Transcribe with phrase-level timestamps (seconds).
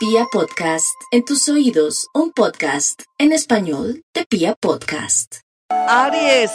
[0.00, 5.40] Pia Podcast, en tus oídos, un podcast en español de Pia Podcast.
[5.68, 6.50] Aries,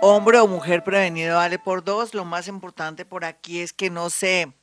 [0.00, 2.14] hombre o mujer prevenido vale por dos.
[2.14, 4.54] Lo más importante por aquí es que no se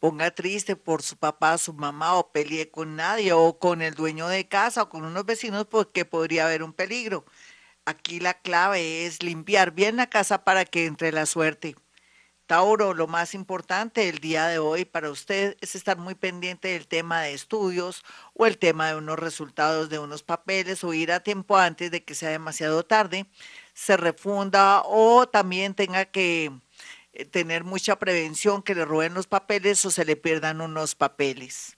[0.00, 4.28] ponga triste por su papá, su mamá o pelee con nadie o con el dueño
[4.28, 7.24] de casa o con unos vecinos porque podría haber un peligro.
[7.86, 11.74] Aquí la clave es limpiar bien la casa para que entre la suerte.
[12.48, 16.88] Tauro, lo más importante el día de hoy para usted es estar muy pendiente del
[16.88, 21.20] tema de estudios o el tema de unos resultados de unos papeles o ir a
[21.20, 23.26] tiempo antes de que sea demasiado tarde,
[23.74, 26.50] se refunda o también tenga que
[27.12, 31.77] eh, tener mucha prevención que le roben los papeles o se le pierdan unos papeles.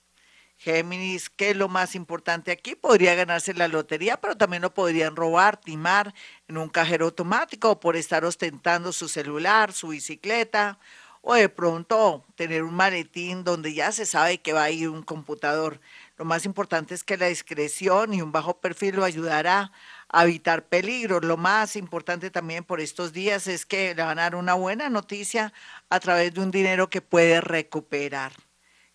[0.61, 2.75] Géminis, ¿qué es lo más importante aquí?
[2.75, 6.13] Podría ganarse la lotería, pero también lo podrían robar, timar
[6.47, 10.77] en un cajero automático o por estar ostentando su celular, su bicicleta,
[11.21, 15.01] o de pronto tener un maletín donde ya se sabe que va a ir un
[15.01, 15.81] computador.
[16.17, 19.71] Lo más importante es que la discreción y un bajo perfil lo ayudará
[20.09, 21.25] a evitar peligros.
[21.25, 24.89] Lo más importante también por estos días es que le van a dar una buena
[24.91, 25.53] noticia
[25.89, 28.33] a través de un dinero que puede recuperar.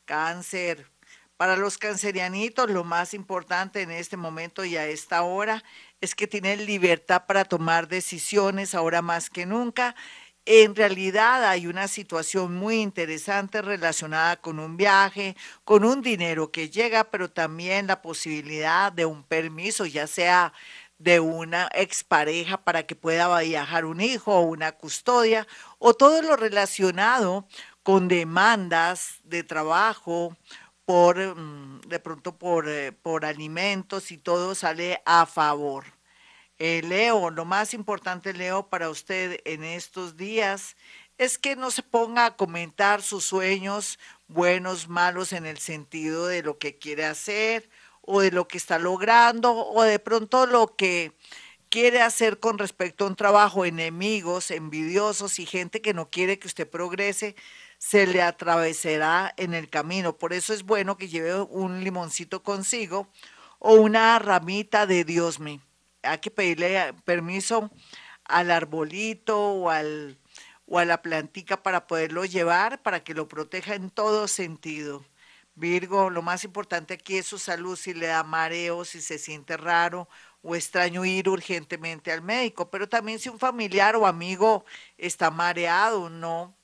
[0.05, 0.87] Cáncer,
[1.37, 5.63] para los cancerianitos, lo más importante en este momento y a esta hora
[6.01, 9.95] es que tienen libertad para tomar decisiones ahora más que nunca.
[10.47, 16.71] En realidad hay una situación muy interesante relacionada con un viaje, con un dinero que
[16.71, 20.53] llega, pero también la posibilidad de un permiso, ya sea
[20.99, 25.47] de una expareja para que pueda viajar un hijo o una custodia,
[25.79, 27.47] o todo lo relacionado
[27.83, 30.37] con demandas de trabajo
[30.87, 35.85] por mm, de pronto por, eh, por alimentos y todo sale a favor.
[36.59, 40.77] Eh, Leo, lo más importante, Leo, para usted en estos días
[41.19, 43.99] es que no se ponga a comentar sus sueños
[44.29, 47.69] buenos, malos, en el sentido de lo que quiere hacer
[48.03, 51.13] o de lo que está logrando o de pronto lo que
[51.69, 56.47] quiere hacer con respecto a un trabajo, enemigos, envidiosos y gente que no quiere que
[56.47, 57.37] usted progrese,
[57.79, 60.17] se le atravesará en el camino.
[60.17, 63.09] Por eso es bueno que lleve un limoncito consigo
[63.59, 65.61] o una ramita de Dios mío.
[66.03, 67.71] Hay que pedirle permiso
[68.25, 70.19] al arbolito o, al,
[70.67, 75.05] o a la plantica para poderlo llevar, para que lo proteja en todo sentido.
[75.55, 79.57] Virgo, lo más importante aquí es su salud, si le da mareo, si se siente
[79.57, 80.07] raro
[80.43, 84.65] o extraño ir urgentemente al médico, pero también si un familiar o amigo
[84.99, 86.55] está mareado, no,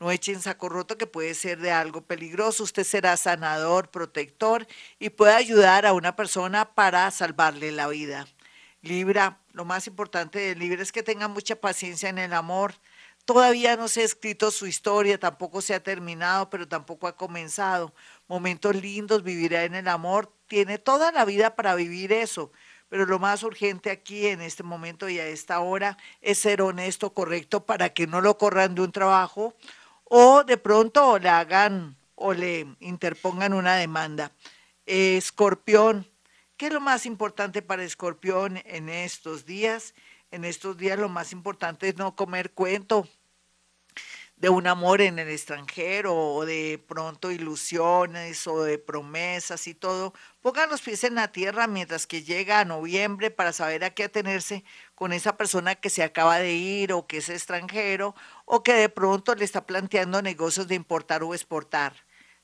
[0.00, 2.64] no echen saco roto que puede ser de algo peligroso.
[2.64, 4.66] Usted será sanador, protector
[4.98, 8.26] y puede ayudar a una persona para salvarle la vida.
[8.80, 12.74] Libra, lo más importante de Libra es que tenga mucha paciencia en el amor.
[13.26, 17.94] Todavía no se ha escrito su historia, tampoco se ha terminado, pero tampoco ha comenzado.
[18.26, 20.32] Momentos lindos, vivirá en el amor.
[20.46, 22.50] Tiene toda la vida para vivir eso
[22.88, 27.14] pero lo más urgente aquí en este momento y a esta hora es ser honesto,
[27.14, 29.54] correcto, para que no lo corran de un trabajo
[30.12, 34.32] o de pronto le hagan o le interpongan una demanda.
[34.84, 36.04] escorpión,
[36.56, 39.94] ¿qué es lo más importante para Escorpión en estos días?
[40.32, 43.08] En estos días lo más importante es no comer cuento
[44.40, 50.14] de un amor en el extranjero o de pronto ilusiones o de promesas y todo.
[50.40, 54.04] Pongan los pies en la tierra mientras que llega a noviembre para saber a qué
[54.04, 54.64] atenerse
[54.94, 58.14] con esa persona que se acaba de ir o que es extranjero
[58.46, 61.94] o que de pronto le está planteando negocios de importar o exportar.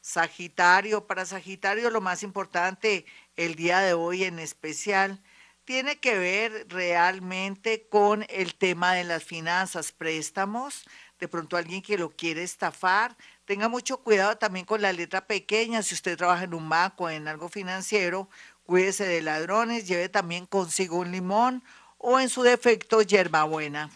[0.03, 5.23] Sagitario, para Sagitario lo más importante el día de hoy en especial
[5.66, 10.84] tiene que ver realmente con el tema de las finanzas, préstamos,
[11.19, 13.16] de pronto alguien que lo quiere estafar.
[13.44, 15.82] Tenga mucho cuidado también con la letra pequeña.
[15.82, 18.31] Si usted trabaja en un banco o en algo financiero,
[18.65, 21.65] cuídese de ladrones, lleve también consigo un limón
[21.98, 23.91] o en su defecto hierbabuena.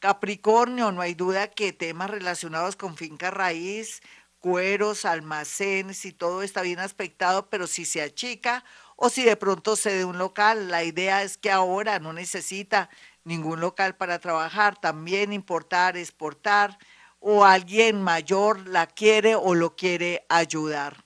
[0.00, 4.02] Capricornio, no hay duda que temas relacionados con finca raíz,
[4.40, 8.64] cueros, almacenes y todo está bien aspectado, pero si se achica
[8.96, 12.90] o si de pronto se de un local, la idea es que ahora no necesita
[13.24, 16.78] ningún local para trabajar, también importar, exportar,
[17.20, 21.04] o alguien mayor la quiere o lo quiere ayudar.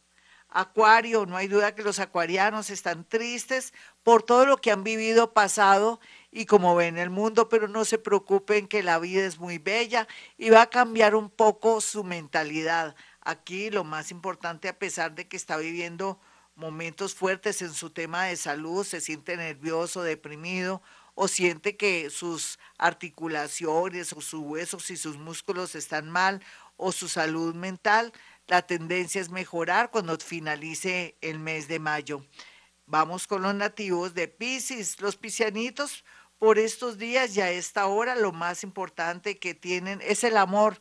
[0.50, 5.32] Acuario, no hay duda que los acuarianos están tristes por todo lo que han vivido
[5.32, 6.00] pasado
[6.32, 10.08] y como ven el mundo, pero no se preocupen que la vida es muy bella
[10.38, 12.96] y va a cambiar un poco su mentalidad.
[13.20, 16.18] Aquí lo más importante, a pesar de que está viviendo
[16.58, 20.82] momentos fuertes en su tema de salud, se siente nervioso, deprimido
[21.14, 26.42] o siente que sus articulaciones o sus huesos y sus músculos están mal
[26.76, 28.12] o su salud mental,
[28.48, 32.24] la tendencia es mejorar cuando finalice el mes de mayo.
[32.86, 36.04] Vamos con los nativos de Pisces, los piscianitos
[36.38, 40.80] por estos días y a esta hora lo más importante que tienen es el amor.